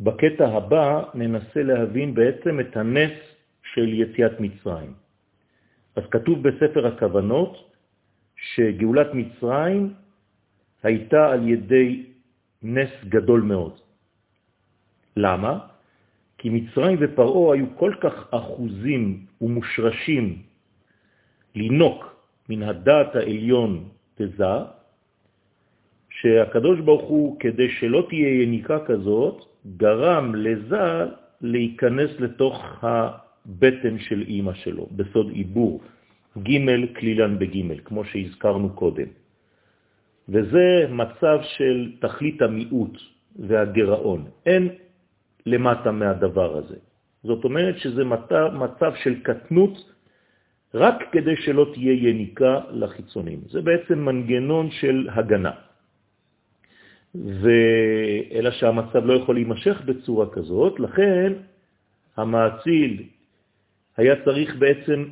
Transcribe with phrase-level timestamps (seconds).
[0.00, 3.12] בקטע הבא ננסה להבין בעצם את הנס
[3.72, 4.92] של יציאת מצרים.
[5.96, 7.72] אז כתוב בספר הכוונות
[8.36, 9.94] שגאולת מצרים
[10.82, 12.06] הייתה על ידי
[12.62, 13.74] נס גדול מאוד.
[15.16, 15.58] למה?
[16.38, 20.42] כי מצרים ופרעו היו כל כך אחוזים ומושרשים
[21.54, 22.16] לינוק
[22.48, 24.56] מן הדעת העליון תזה,
[26.10, 31.06] שהקדוש ברוך הוא, כדי שלא תהיה יניקה כזאת, גרם לזה
[31.40, 35.80] להיכנס לתוך הבטן של אימא שלו, בסוד עיבור,
[36.38, 36.58] ג'
[36.98, 39.08] כלילן בג', כמו שהזכרנו קודם.
[40.28, 42.98] וזה מצב של תכלית המיעוט
[43.38, 44.24] והגרעון.
[44.46, 44.68] אין
[45.46, 46.76] למטה מהדבר הזה.
[47.22, 48.04] זאת אומרת שזה
[48.52, 49.92] מצב של קטנות
[50.74, 53.40] רק כדי שלא תהיה יניקה לחיצונים.
[53.50, 55.50] זה בעצם מנגנון של הגנה.
[57.24, 57.50] ו...
[58.32, 61.32] אלא שהמצב לא יכול להימשך בצורה כזאת, לכן
[62.16, 63.02] המעציל
[63.96, 65.04] היה צריך בעצם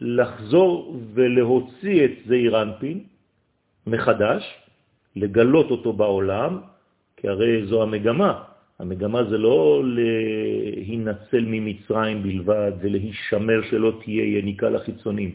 [0.00, 3.00] לחזור ולהוציא את זעיר אנפין
[3.86, 4.42] מחדש,
[5.16, 6.58] לגלות אותו בעולם,
[7.16, 8.42] כי הרי זו המגמה.
[8.78, 15.34] המגמה זה לא להינצל ממצרים בלבד ולהישמר שלא תהיה יניקה לחיצונים.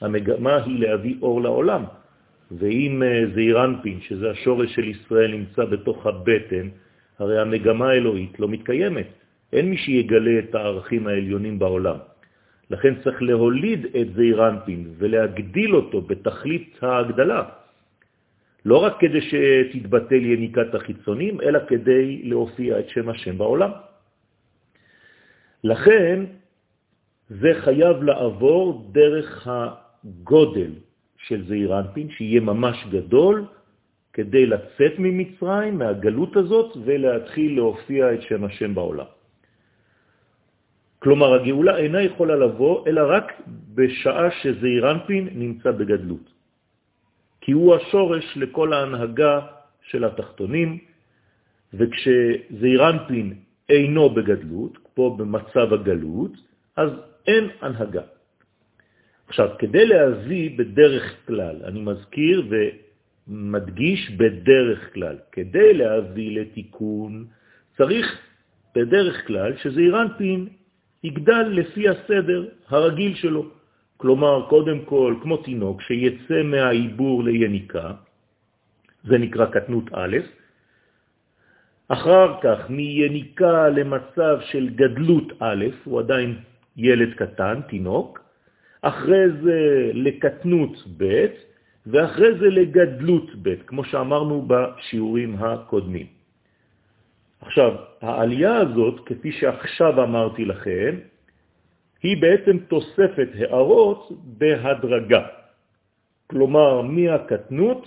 [0.00, 1.84] המגמה היא להביא אור לעולם.
[2.50, 6.68] ואם אה, זעירנפין, שזה השורש של ישראל, נמצא בתוך הבטן,
[7.18, 9.06] הרי המגמה האלוהית לא מתקיימת.
[9.52, 11.96] אין מי שיגלה את הערכים העליונים בעולם.
[12.70, 17.42] לכן צריך להוליד את זעירנפין ולהגדיל אותו בתכלית ההגדלה.
[18.64, 23.70] לא רק כדי שתתבטל יניקת החיצונים, אלא כדי להופיע את שם השם בעולם.
[25.64, 26.24] לכן
[27.28, 30.72] זה חייב לעבור דרך הגודל
[31.26, 33.44] של זעיר אנפין, שיהיה ממש גדול,
[34.12, 39.10] כדי לצאת ממצרים, מהגלות הזאת, ולהתחיל להופיע את שם השם בעולם.
[40.98, 43.26] כלומר, הגאולה אינה יכולה לבוא, אלא רק
[43.74, 46.26] בשעה שזעיר אנפין נמצא בגדלות.
[47.40, 49.34] כי הוא השורש לכל ההנהגה
[49.82, 50.78] של התחתונים,
[51.74, 53.26] וכשזעיר אנפין
[53.68, 56.32] אינו בגדלות, פה במצב הגלות,
[56.76, 56.90] אז
[57.26, 58.17] אין הנהגה.
[59.28, 67.26] עכשיו, כדי להביא בדרך כלל, אני מזכיר ומדגיש בדרך כלל, כדי להביא לתיקון,
[67.76, 68.06] צריך
[68.76, 69.82] בדרך כלל שזה
[70.18, 70.48] פין
[71.04, 73.44] יגדל לפי הסדר הרגיל שלו.
[73.96, 77.92] כלומר, קודם כל, כמו תינוק שיצא מהעיבור ליניקה,
[79.04, 80.16] זה נקרא קטנות א',
[81.88, 86.38] אחר כך מיניקה למצב של גדלות א', הוא עדיין
[86.76, 88.27] ילד קטן, תינוק,
[88.82, 91.26] אחרי זה לקטנות ב',
[91.86, 96.06] ואחרי זה לגדלות ב', כמו שאמרנו בשיעורים הקודמים.
[97.40, 100.92] עכשיו, העלייה הזאת, כפי שעכשיו אמרתי לכם,
[102.02, 105.26] היא בעצם תוספת הערות בהדרגה.
[106.26, 107.82] כלומר, מהקטנות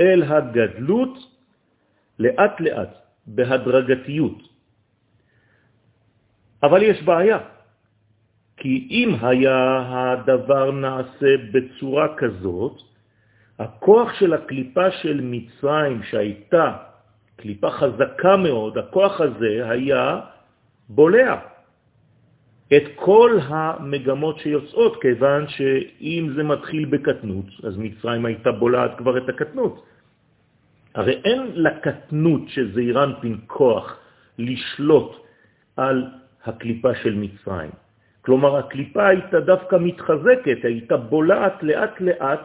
[0.00, 1.14] אל הגדלות
[2.18, 2.92] לאט לאט,
[3.26, 4.38] בהדרגתיות.
[6.62, 7.57] אבל יש בעיה.
[8.58, 12.76] כי אם היה הדבר נעשה בצורה כזאת,
[13.58, 16.76] הכוח של הקליפה של מצרים שהייתה
[17.36, 20.20] קליפה חזקה מאוד, הכוח הזה היה
[20.88, 21.36] בולע
[22.76, 29.28] את כל המגמות שיוצאות, כיוון שאם זה מתחיל בקטנות, אז מצרים הייתה בולעת כבר את
[29.28, 29.84] הקטנות.
[30.94, 33.96] הרי אין לקטנות של זעירנפין כוח
[34.38, 35.12] לשלוט
[35.76, 36.04] על
[36.44, 37.70] הקליפה של מצרים.
[38.28, 42.44] כלומר, הקליפה הייתה דווקא מתחזקת, הייתה בולעת לאט לאט,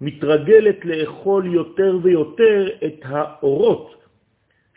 [0.00, 4.04] מתרגלת לאכול יותר ויותר את האורות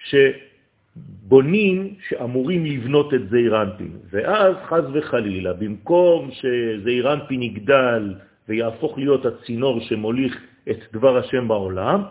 [0.08, 3.92] שבונים, שאמורים לבנות את זעירנפין.
[4.10, 8.16] ואז, חז וחלילה, במקום שזעירנפין יגדל
[8.48, 10.34] ויהפוך להיות הצינור שמוליך
[10.72, 12.02] את דבר השם בעולם,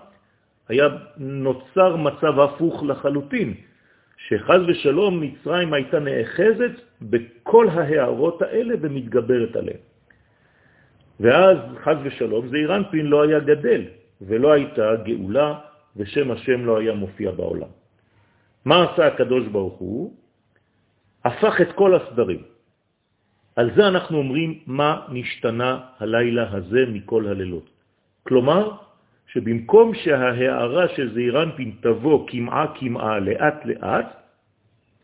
[0.68, 3.54] היה נוצר מצב הפוך לחלוטין,
[4.16, 9.82] שחז ושלום מצרים הייתה נאחזת בכל ההערות האלה ומתגברת עליהן.
[11.20, 13.82] ואז חז ושלום זעירנפין לא היה גדל
[14.20, 15.58] ולא הייתה גאולה
[15.96, 17.72] ושם השם לא היה מופיע בעולם.
[18.64, 20.14] מה עשה הקדוש ברוך הוא?
[21.24, 22.42] הפך את כל הסדרים.
[23.56, 27.70] על זה אנחנו אומרים מה נשתנה הלילה הזה מכל הלילות.
[28.22, 28.70] כלומר,
[29.34, 34.06] שבמקום שההערה של זעירנפין תבוא כמעה כמעה לאט לאט,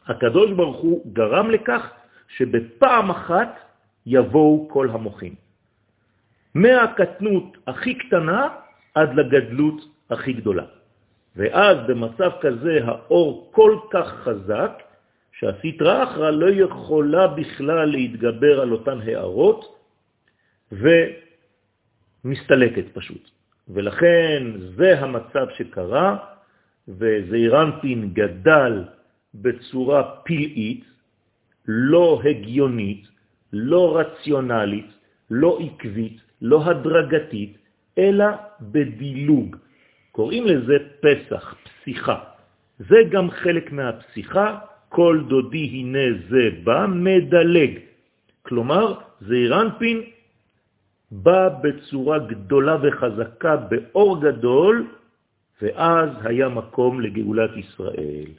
[0.06, 1.90] הקדוש ברוך הוא גרם לכך
[2.28, 3.58] שבפעם אחת
[4.06, 5.34] יבואו כל המוחים.
[6.54, 8.48] מהקטנות הכי קטנה
[8.94, 10.64] עד לגדלות הכי גדולה.
[11.36, 14.82] ואז במצב כזה האור כל כך חזק,
[15.32, 19.78] שהסטרה אחרא לא יכולה בכלל להתגבר על אותן הערות,
[20.72, 23.39] ומסתלקת פשוט.
[23.74, 24.42] ולכן
[24.76, 26.16] זה המצב שקרה,
[26.88, 28.84] וזעירנטין גדל
[29.34, 30.84] בצורה פלאית,
[31.68, 33.08] לא הגיונית,
[33.52, 34.90] לא רציונלית,
[35.30, 37.58] לא עקבית, לא הדרגתית,
[37.98, 38.26] אלא
[38.60, 39.56] בדילוג.
[40.12, 42.18] קוראים לזה פסח, פסיכה.
[42.78, 44.58] זה גם חלק מהפסיכה,
[44.88, 47.78] כל דודי הנה זה בא, מדלג.
[48.42, 50.02] כלומר, זעירנפין
[51.10, 54.86] בא בצורה גדולה וחזקה, באור גדול,
[55.62, 58.30] ואז היה מקום לגאולת ישראל.